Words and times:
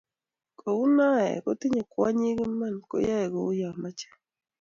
kou 0.59 0.81
noee, 0.95 1.33
ko 1.43 1.51
tinyei 1.59 1.89
kwonyik 1.91 2.37
iman 2.45 2.75
koyai 2.89 3.27
kou 3.33 3.51
yemochei 3.59 4.15